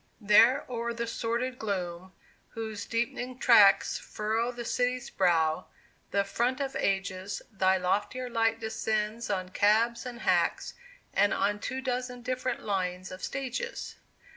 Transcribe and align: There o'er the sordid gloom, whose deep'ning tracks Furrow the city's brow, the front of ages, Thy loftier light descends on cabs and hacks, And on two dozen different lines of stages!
There 0.19 0.65
o'er 0.67 0.95
the 0.95 1.05
sordid 1.05 1.59
gloom, 1.59 2.13
whose 2.55 2.87
deep'ning 2.87 3.37
tracks 3.37 3.99
Furrow 3.99 4.51
the 4.51 4.65
city's 4.65 5.11
brow, 5.11 5.67
the 6.09 6.23
front 6.23 6.59
of 6.59 6.75
ages, 6.75 7.43
Thy 7.51 7.77
loftier 7.77 8.27
light 8.27 8.59
descends 8.59 9.29
on 9.29 9.49
cabs 9.49 10.03
and 10.07 10.21
hacks, 10.21 10.73
And 11.13 11.35
on 11.35 11.59
two 11.59 11.81
dozen 11.81 12.23
different 12.23 12.61
lines 12.63 13.11
of 13.11 13.23
stages! 13.23 13.97